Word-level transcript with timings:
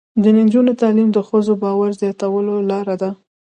د 0.23 0.25
نجونو 0.37 0.71
تعلیم 0.81 1.09
د 1.13 1.17
ښځو 1.27 1.53
باور 1.63 1.89
زیاتولو 2.01 2.55
لاره 2.71 2.95
ده. 3.01 3.09